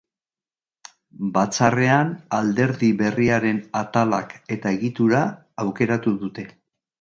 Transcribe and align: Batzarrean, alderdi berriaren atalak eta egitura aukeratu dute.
Batzarrean, 1.35 2.09
alderdi 2.37 2.89
berriaren 3.03 3.61
atalak 3.83 4.35
eta 4.57 4.73
egitura 4.79 5.21
aukeratu 5.67 6.17
dute. 6.25 6.49